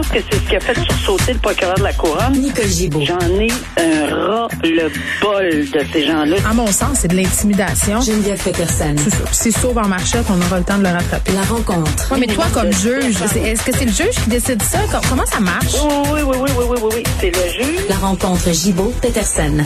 [0.00, 2.32] pense que c'est ce qui a fait sursauter le procureur de la Couronne.
[2.32, 3.02] Nicole Gibault.
[3.04, 6.36] J'en ai un ras-le-bol de ces gens-là.
[6.48, 8.00] À mon sens, c'est de l'intimidation.
[8.00, 8.94] Geneviève Peterson.
[9.32, 11.32] C'est sauve en marchette, on aura le temps de le rattraper.
[11.32, 12.12] La rencontre.
[12.12, 14.78] Ouais, mais toi, comme juge, est-ce que c'est le juge qui décide ça?
[14.90, 15.74] Com- Comment ça marche?
[15.84, 17.02] Oui, oui, oui, oui, oui, oui, oui, oui.
[17.20, 17.80] C'est le juge.
[17.88, 19.58] La rencontre Gibault-Peterson.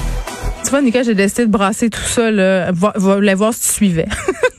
[0.64, 2.72] Tu vois, Nicole, j'ai décidé de brasser tout ça, là.
[2.72, 4.06] Va, voulais voir si tu suivais.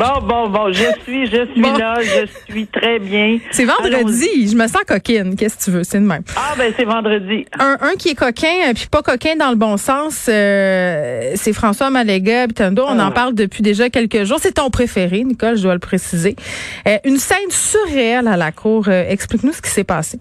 [0.00, 1.76] Bon, bon, bon, je suis, je suis Bon.
[1.76, 3.38] là, je suis très bien.
[3.50, 4.48] c'est vendredi.
[4.50, 5.36] Je me sens coquine.
[5.36, 5.84] Qu'est-ce que tu veux?
[5.84, 6.22] C'est de même.
[6.36, 7.44] Ah, ben, c'est vendredi.
[7.58, 11.52] Un, un qui est coquin, euh, puis pas coquin dans le bon sens, euh, c'est
[11.52, 12.82] François Maléga Bitando.
[12.88, 13.08] On Ah.
[13.08, 14.38] en parle depuis déjà quelques jours.
[14.40, 16.34] C'est ton préféré, Nicole, je dois le préciser.
[16.88, 18.86] Euh, une scène surréelle à la cour.
[18.88, 20.18] Euh, Explique-nous ce qui s'est passé.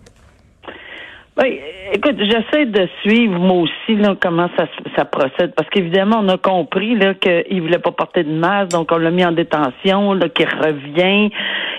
[1.42, 1.58] Oui,
[1.94, 4.66] écoute, j'essaie de suivre moi aussi là, comment ça,
[4.98, 5.54] ça procède.
[5.56, 9.10] Parce qu'évidemment on a compris là qu'il voulait pas porter de masque, donc on l'a
[9.12, 11.30] mis en détention, là qu'il revient,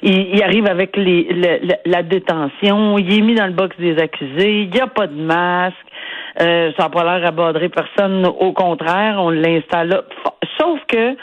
[0.03, 3.99] il, il arrive avec les le- la détention, il est mis dans le box des
[3.99, 5.77] accusés, il n'y a pas de masque,
[6.41, 10.05] euh, ça n'a pas l'air à personne, au contraire, on l'installe
[10.59, 11.17] sauf que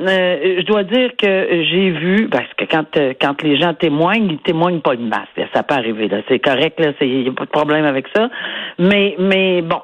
[0.00, 4.30] euh, je dois dire que j'ai vu, parce que quand euh, quand les gens témoignent,
[4.30, 5.28] ils témoignent pas de masse.
[5.54, 6.18] Ça peut arriver, là.
[6.28, 6.92] C'est correct, là.
[7.00, 8.30] Il n'y a pas de problème avec ça.
[8.78, 9.82] Mais, mais bon.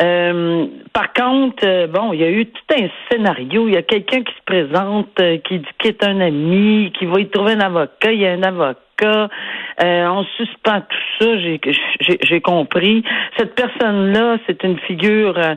[0.00, 3.66] Euh, par contre, euh, bon, il y a eu tout un scénario.
[3.66, 7.06] Il y a quelqu'un qui se présente, euh, qui dit qu'il est un ami, qui
[7.06, 8.12] va y trouver un avocat.
[8.12, 8.78] Il y a un avocat.
[9.06, 11.36] Euh, on suspend tout ça.
[11.38, 13.04] J'ai, compris.
[13.36, 15.54] Cette personne-là, c'est une figure euh,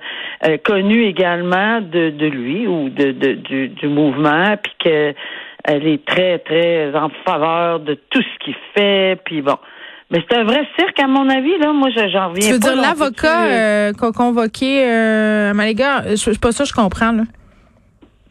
[0.47, 5.13] euh, connue également de, de lui ou de, de du, du mouvement, puis que
[5.63, 9.19] elle est très très en faveur de tout ce qu'il fait.
[9.25, 9.57] Puis bon.
[10.09, 11.71] Mais c'est un vrai cirque, à mon avis, là.
[11.71, 12.73] Moi, je- j'en reviens Tu veux pas.
[12.73, 16.01] dire l'avocat euh, qu'a convoqué euh, Maléga?
[16.09, 17.13] Je je suis pas ça, je comprends.
[17.13, 17.23] Là.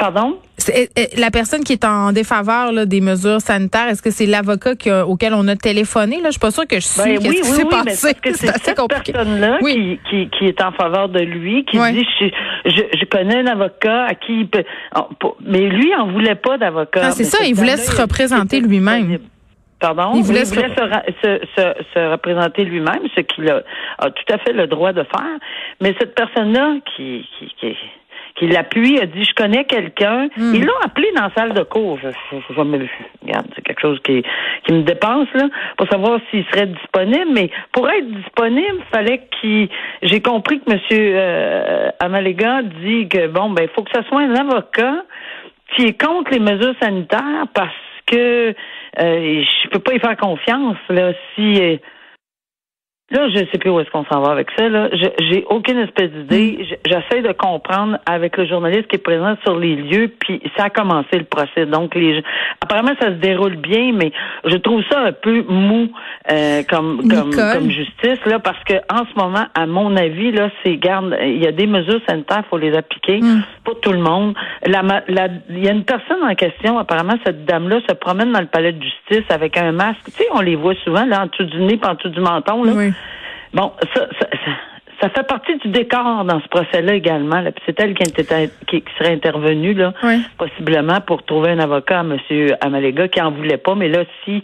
[0.01, 0.39] Pardon?
[0.71, 4.25] Euh, euh, la personne qui est en défaveur là, des mesures sanitaires, est-ce que c'est
[4.25, 4.73] l'avocat
[5.07, 6.17] auquel on a téléphoné?
[6.17, 6.27] Là?
[6.27, 7.03] Je suis pas sûre que je suis.
[7.03, 8.15] Ben oui, oui, oui, mais passé?
[8.15, 10.01] parce que c'est cette personne-là Oui.
[10.09, 12.27] qui, qui, qui est en faveur de lui, qui dit je,
[12.71, 14.65] je, je connais un avocat à qui il peut.
[15.45, 17.01] mais lui, en voulait pas d'avocat.
[17.05, 19.19] Ah, c'est Mais ça, il voulait se il représenter lui-même.
[19.81, 20.13] Pardon?
[20.15, 23.63] Il voulait se- se, ra- se, se- se représenter lui-même, ce qu'il a,
[23.99, 25.39] a tout à fait le droit de faire.
[25.81, 27.77] Mais cette personne-là qui, qui, qui,
[28.41, 30.29] qui l'appuie a dit je connais quelqu'un.
[30.37, 30.55] Hmm.
[30.55, 31.99] Il l'a appelé dans la salle de cours.
[32.03, 32.89] Je, je, je me-
[33.23, 34.23] regarde, c'est quelque chose qui,
[34.65, 35.45] qui me dépense là
[35.77, 37.29] pour savoir s'il serait disponible.
[37.35, 39.69] Mais pour être disponible, fallait qu'il.
[40.03, 44.23] J'ai compris que Monsieur euh, Amalega dit que bon ben il faut que ce soit
[44.23, 45.05] un avocat
[45.77, 47.71] qui est contre les mesures sanitaires parce
[48.07, 48.55] que
[48.99, 51.77] euh, je peux pas y faire confiance là si euh,
[53.13, 54.69] Là, je sais plus où est-ce qu'on s'en va avec ça.
[54.69, 56.59] Là, j'ai aucune espèce d'idée.
[56.69, 60.65] Je- J'essaie de comprendre avec le journaliste qui est présent sur les lieux, puis ça
[60.65, 61.67] a commencé le procès.
[61.67, 62.23] Donc, les,
[62.61, 64.13] apparemment, ça se déroule bien, mais
[64.45, 65.89] je trouve ça un peu mou
[66.31, 70.49] euh, comme comme, comme justice là, parce que en ce moment, à mon avis, là,
[70.65, 71.17] c'est garde.
[71.23, 73.43] Il y a des mesures sanitaires, faut les appliquer Mm.
[73.65, 74.35] pour tout le monde.
[74.67, 76.79] La, la- il y a une personne en question.
[76.79, 80.01] Apparemment, cette dame-là se promène dans le palais de justice avec un masque.
[80.07, 82.63] Tu sais, on les voit souvent là en dessous du nez, en dessous du menton
[82.65, 82.73] là.
[82.75, 82.93] Oui.
[83.53, 84.51] Bon, ça, ça, ça,
[85.03, 87.41] ça fait partie du décor dans ce procès-là également.
[87.41, 87.53] Là.
[87.53, 90.21] Puis C'est elle qui, était- qui, qui serait intervenue, là, Oui.
[90.39, 92.17] possiblement, pour trouver un avocat à M.
[92.61, 93.75] Amalega qui en voulait pas.
[93.75, 94.43] Mais là, si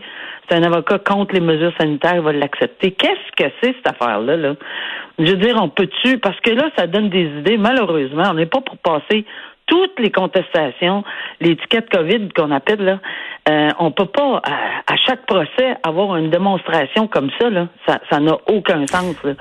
[0.49, 2.93] c'est un avocat contre les mesures sanitaires, il va l'accepter.
[2.93, 4.37] Qu'est-ce que c'est cette affaire-là?
[4.37, 4.55] Là?
[5.19, 6.19] Je veux dire, on peut-tu?
[6.19, 7.59] Parce que là, ça donne des idées.
[7.59, 9.25] Malheureusement, on n'est pas pour passer
[9.67, 11.05] toutes les contestations,
[11.41, 12.99] l'étiquette COVID qu'on appelle là,
[13.49, 18.01] euh, on peut pas à, à chaque procès avoir une démonstration comme ça là, ça
[18.11, 19.17] ça n'a aucun sens.
[19.25, 19.33] là.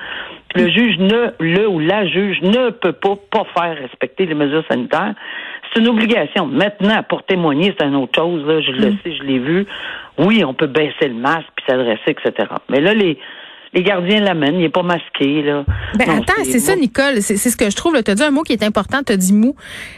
[0.55, 4.63] Le juge ne le ou la juge ne peut pas pas faire respecter les mesures
[4.69, 5.13] sanitaires.
[5.73, 6.45] C'est une obligation.
[6.45, 8.61] Maintenant, pour témoigner, c'est une autre chose là.
[8.61, 9.65] Je le sais, je l'ai vu.
[10.17, 12.47] Oui, on peut baisser le masque puis s'adresser, etc.
[12.69, 13.19] Mais là, les
[13.75, 15.65] les gardiens l'amènent, il n'est pas masqué, là.
[15.97, 17.21] Ben Non, attends, c'est ça, Nicole.
[17.21, 18.01] C'est c'est ce que je trouve.
[18.01, 19.03] Tu as dit un mot qui est important.
[19.05, 19.53] Tu as dit mou.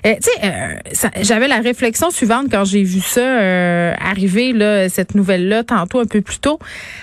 [0.05, 4.51] Euh, tu sais, euh, ça- j'avais la réflexion suivante quand j'ai vu ça euh, arriver,
[4.51, 6.57] là, cette nouvelle-là, tantôt un peu plus tôt,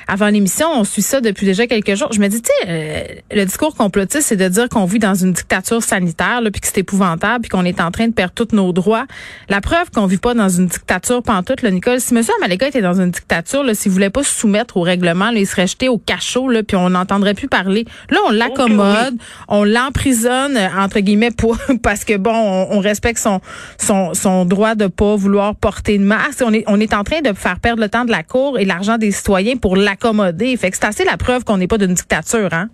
[0.08, 0.66] avant l'émission.
[0.74, 2.08] On suit ça depuis déjà quelques jours.
[2.12, 5.14] Je me dis, tu sais, euh, le discours complotiste, c'est de dire qu'on vit dans
[5.14, 8.48] une dictature sanitaire, puis que c'est épouvantable, puis qu'on est en train de perdre tous
[8.54, 9.06] nos droits.
[9.48, 12.22] La preuve qu'on vit pas dans une dictature pantoute, là, Nicole, si M.
[12.38, 15.68] Amaleka était dans une dictature, s'il voulait pas se soumettre au règlement, là, il serait
[15.68, 17.84] jeté au cachot, là, puis on n'entendrait plus parler.
[18.10, 19.16] Là, on l'accommode,
[19.48, 23.40] on l'emprisonne entre guillemets pour parce que bon, on, on respecte son
[23.78, 26.42] son son droit de pas vouloir porter de masque.
[26.44, 28.64] On est on est en train de faire perdre le temps de la cour et
[28.64, 30.56] l'argent des citoyens pour l'accommoder.
[30.56, 32.68] Fait que c'est assez la preuve qu'on n'est pas d'une dictature, hein?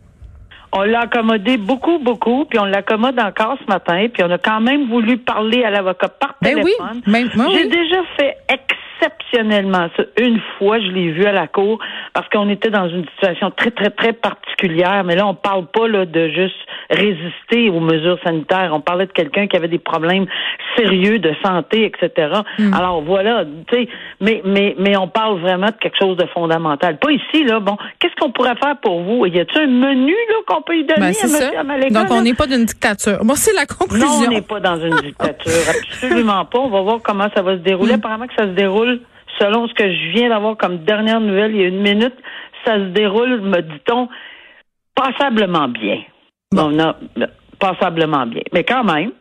[0.72, 4.60] On l'a accommodé beaucoup, beaucoup, puis on l'accommode encore ce matin, puis on a quand
[4.60, 7.30] même voulu parler à l'avocat par Ben oui, téléphone.
[7.34, 8.36] moi, J'ai déjà fait
[9.00, 10.04] exceptionnellement ça.
[10.18, 11.78] Une fois, je l'ai vu à la cour
[12.12, 15.04] parce qu'on était dans une situation très, très, très particulière.
[15.04, 16.56] Mais là, on parle pas là, de juste
[16.90, 18.70] résister aux mesures sanitaires.
[18.72, 20.26] On parlait de quelqu'un qui avait des problèmes
[20.76, 22.40] sérieux de santé, etc.
[22.58, 22.74] Mm.
[22.74, 23.88] Alors voilà, tu sais,
[24.20, 26.98] mais, mais, mais on parle vraiment de quelque chose de fondamental.
[26.98, 27.60] Pas ici, là.
[27.60, 29.26] Bon, qu'est-ce qu'on pourrait faire pour vous?
[29.26, 32.46] Y a-t-il un menu là qu'on peut y donner ben, à Donc, on n'est pas
[32.46, 33.24] d'une dictature.
[33.24, 34.06] Moi, c'est la conclusion.
[34.06, 35.52] Non, on n'est pas dans une dictature.
[35.70, 36.58] Absolument pas.
[36.58, 37.92] On va voir comment ça va se dérouler.
[37.92, 38.00] Mm.
[38.00, 38.89] Apparemment que ça se déroule
[39.40, 42.14] selon ce que je viens d'avoir comme dernière nouvelle il y a une minute,
[42.64, 44.08] ça se déroule, me dit-on,
[44.94, 46.00] passablement bien.
[46.56, 46.96] On a
[47.58, 48.42] passablement bien.
[48.52, 49.12] Mais quand même,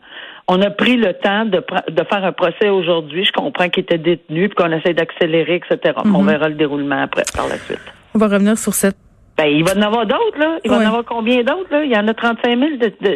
[0.47, 3.23] on a pris le temps de, de faire un procès aujourd'hui.
[3.23, 5.95] Je comprends qu'il était détenu, puis qu'on essaie d'accélérer, etc.
[6.03, 6.25] On mm-hmm.
[6.25, 7.79] verra le déroulement après, par la suite.
[8.15, 8.97] On va revenir sur cette
[9.39, 10.59] ben, il va en avoir d'autres, là.
[10.65, 11.85] Il va en avoir combien d'autres, là?
[11.85, 12.71] Il y en a 35 000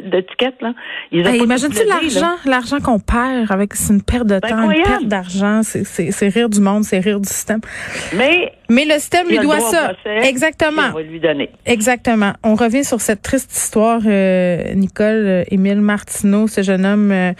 [0.10, 0.74] d'étiquettes, là.
[1.12, 5.62] Ben, imagine-tu l'argent, l'argent qu'on perd avec, c'est une perte de temps, une perte d'argent.
[5.64, 7.60] C'est rire du monde, c'est rire du système.
[8.16, 8.54] Mais.
[8.70, 9.92] Mais le système lui doit ça.
[10.24, 10.90] Exactement.
[10.92, 11.50] On va lui donner.
[11.66, 12.34] Exactement.
[12.44, 17.34] On revient sur cette triste histoire, euh, Nicole, euh, Émile Martineau, ce jeune homme, euh,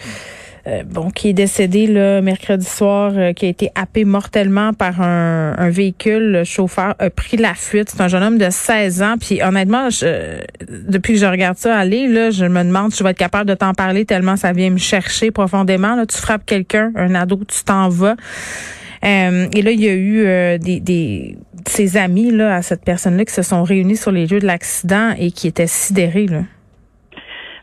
[0.86, 5.70] bon, qui est décédé le mercredi soir, euh, qui a été happé mortellement par un,
[5.70, 6.32] véhicule.
[6.32, 7.90] Le chauffeur a pris la fuite.
[7.90, 9.14] C'est un jeune homme de 16 ans.
[9.20, 10.38] Puis honnêtement, je,
[10.88, 13.48] depuis que je regarde ça aller, là, je me demande si je vais être capable
[13.48, 15.94] de t'en parler tellement ça vient me chercher profondément.
[15.96, 18.16] Là, tu frappes quelqu'un, un ado, tu t'en vas.
[19.04, 23.24] Euh, et là, il y a eu des, des ses amis là, à cette personne-là
[23.24, 26.26] qui se sont réunis sur les lieux de l'accident et qui étaient sidérés.
[26.26, 26.42] Là.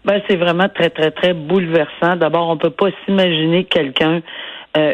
[0.03, 2.15] Ben, c'est vraiment très, très, très bouleversant.
[2.15, 4.21] D'abord, on peut pas s'imaginer quelqu'un
[4.77, 4.93] euh,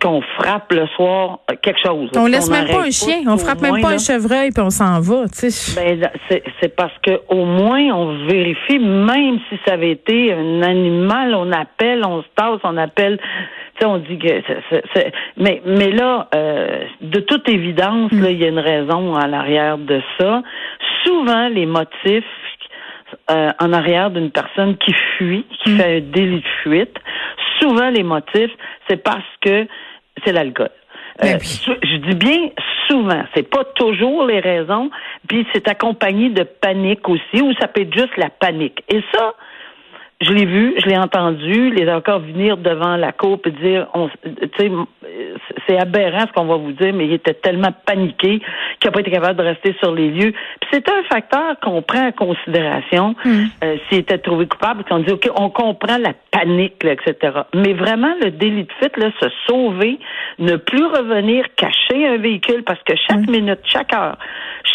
[0.00, 2.10] qu'on frappe le soir quelque chose.
[2.16, 5.00] On laisse même pas un chien, on frappe même pas un chevreuil puis on s'en
[5.00, 5.74] va, tu sais.
[5.74, 6.08] Ben,
[6.60, 11.50] c'est parce que au moins on vérifie, même si ça avait été un animal, on
[11.50, 13.18] appelle, on se tasse, on appelle.
[13.18, 14.42] Tu sais, on dit que
[15.36, 19.76] mais mais là, euh, de toute évidence, là, il y a une raison à l'arrière
[19.76, 20.40] de ça.
[21.04, 22.24] Souvent, les motifs
[23.30, 25.76] euh, en arrière d'une personne qui fuit, qui mm.
[25.76, 26.96] fait un délit de fuite.
[27.60, 28.50] Souvent, les motifs,
[28.88, 29.66] c'est parce que
[30.24, 30.70] c'est l'alcool.
[31.22, 32.50] Euh, ben je dis bien
[32.88, 34.90] souvent, c'est pas toujours les raisons,
[35.28, 38.82] puis c'est accompagné de panique aussi, ou ça peut être juste la panique.
[38.88, 39.34] Et ça,
[40.20, 43.88] je l'ai vu, je l'ai entendu, les avocats venir devant la cour et dire,
[45.66, 48.40] c'est aberrant ce qu'on va vous dire, mais il était tellement paniqué
[48.80, 50.32] qu'il n'a pas été capable de rester sur les lieux.
[50.60, 53.44] Puis c'est un facteur qu'on prend en considération hmm.
[53.64, 57.40] euh, s'il était trouvé coupable, qu'on dit, OK, on comprend la panique, etc.
[57.54, 59.98] Mais vraiment, le délit de fuite, là, se sauver,
[60.38, 63.30] ne plus revenir cacher un véhicule, parce que chaque hmm.
[63.30, 64.18] minute, chaque heure,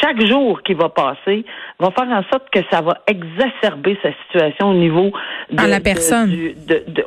[0.02, 1.46] chaque jour qui va passer
[1.80, 5.12] va faire en sorte que ça va exacerber sa situation au niveau
[5.52, 6.32] de, la personne.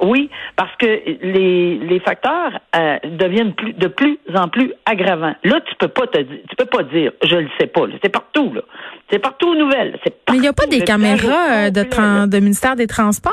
[0.03, 5.35] oui, parce que les, les facteurs euh, deviennent plus, de plus en plus aggravants.
[5.45, 7.83] Là, tu peux pas te tu peux pas dire, je le sais pas.
[8.03, 8.63] C'est partout là.
[9.11, 9.99] C'est partout aux nouvelles.
[10.31, 13.33] Mais il n'y a pas des caméras euh, de, de ministère des Transports?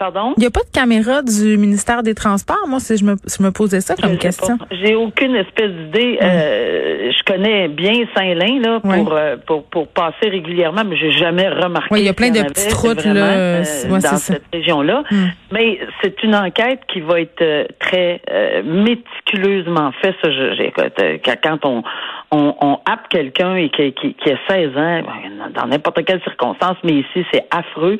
[0.00, 0.32] Pardon?
[0.38, 2.66] Il n'y a pas de caméra du ministère des Transports.
[2.66, 4.56] Moi, si je me, je me posais ça comme question.
[4.70, 6.18] J'ai aucune espèce d'idée.
[6.22, 11.50] Euh, je connais bien Saint-Lin là pour, euh, pour, pour passer régulièrement, mais j'ai jamais
[11.50, 11.88] remarqué.
[11.90, 15.02] Oui, il y a plein de petites routes là, euh, dans cette région-là.
[15.10, 15.26] Hmm.
[15.52, 18.22] Mais c'est une enquête qui va être très
[18.64, 20.14] méticuleusement faite.
[20.22, 20.70] Ça, je,
[21.42, 21.82] quand on
[22.32, 26.22] on, on happe quelqu'un et qui, qui, qui, a 16 ans, ben, dans n'importe quelle
[26.22, 27.98] circonstance, mais ici, c'est affreux.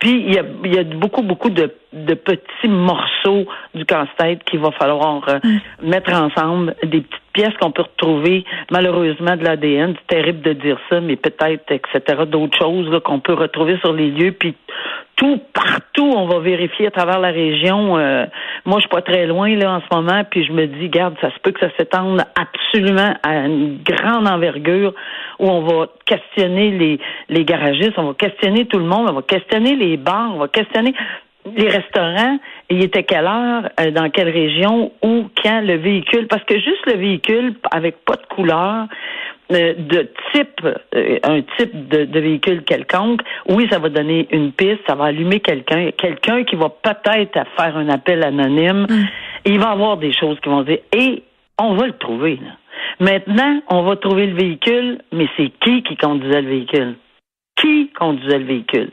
[0.00, 4.42] Puis, il y a, il y a beaucoup, beaucoup de, de petits morceaux du casse-tête
[4.44, 5.38] qu'il va falloir euh,
[5.82, 9.94] mettre ensemble, des petites pièces qu'on peut retrouver, malheureusement, de l'ADN.
[9.98, 14.10] C'est terrible de dire ça, mais peut-être, etc., d'autres choses qu'on peut retrouver sur les
[14.10, 14.32] lieux.
[14.32, 14.54] Puis,
[15.20, 17.98] tout, partout, on va vérifier à travers la région.
[17.98, 18.24] Euh,
[18.64, 21.14] moi, je suis pas très loin là en ce moment, puis je me dis, garde,
[21.20, 24.94] ça se peut que ça s'étende absolument à une grande envergure
[25.38, 29.22] où on va questionner les, les garagistes, on va questionner tout le monde, on va
[29.22, 30.94] questionner les bars, on va questionner
[31.56, 32.38] les restaurants,
[32.70, 36.86] il était quelle heure, euh, dans quelle région, où, quand le véhicule, parce que juste
[36.86, 38.86] le véhicule avec pas de couleur,
[39.52, 40.60] euh, de type,
[40.94, 45.40] euh, un type de, véhicule quelconque, oui, ça va donner une piste, ça va allumer
[45.40, 48.86] quelqu'un, quelqu'un qui va peut-être faire un appel anonyme.
[48.88, 49.04] Mm.
[49.46, 51.24] il va y avoir des choses qui vont dire, et
[51.58, 52.38] on va le trouver.
[53.00, 56.94] Maintenant, on va trouver le véhicule, mais c'est qui qui conduisait le véhicule?
[57.56, 58.90] Qui conduisait le véhicule?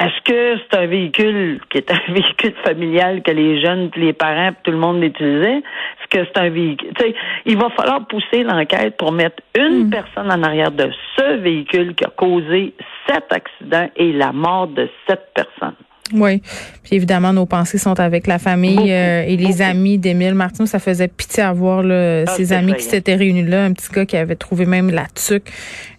[0.00, 4.52] Est-ce que c'est un véhicule qui est un véhicule familial que les jeunes, les parents,
[4.62, 5.58] tout le monde l'utilisait?
[5.58, 6.94] Est-ce que c'est un véhicule?
[6.94, 7.14] T'sais,
[7.44, 9.90] il va falloir pousser l'enquête pour mettre une hmm.
[9.90, 12.72] personne en arrière de ce véhicule qui a causé
[13.06, 15.74] cet accident et la mort de cette personne.
[16.12, 16.42] Oui.
[16.82, 20.66] Puis évidemment, nos pensées sont avec la famille euh, et les amis d'Émile Martin.
[20.66, 23.64] Ça faisait pitié à voir là, ah, ses amis qui s'étaient réunis là.
[23.64, 25.50] Un petit gars qui avait trouvé même la tuque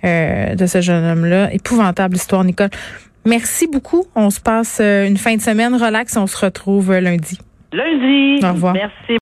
[0.03, 1.53] euh, de ce jeune homme-là.
[1.53, 2.69] Épouvantable histoire, Nicole.
[3.25, 4.05] Merci beaucoup.
[4.15, 6.17] On se passe euh, une fin de semaine relax.
[6.17, 7.39] On se retrouve euh, lundi.
[7.71, 8.43] Lundi.
[8.43, 8.73] Au revoir.
[8.73, 9.17] Merci.